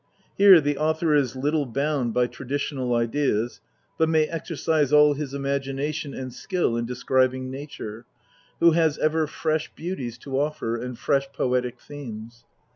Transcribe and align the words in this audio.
Here 0.35 0.59
the 0.59 0.79
author 0.79 1.13
is 1.13 1.35
little 1.35 1.67
bound 1.67 2.11
by 2.11 2.25
traditional 2.25 2.95
ideas, 2.95 3.61
but 3.99 4.09
may 4.09 4.25
exercise 4.25 4.91
all 4.91 5.13
his 5.13 5.35
imagination 5.35 6.11
and 6.15 6.33
skill 6.33 6.75
in 6.75 6.87
describing 6.87 7.51
nature, 7.51 8.07
who 8.59 8.71
has 8.71 8.97
ever 8.97 9.27
fresh 9.27 9.71
beauties 9.75 10.17
to 10.23 10.39
offer 10.39 10.75
and 10.75 10.97
fresh 10.97 11.31
poetic 11.31 11.79
themes. 11.79 12.45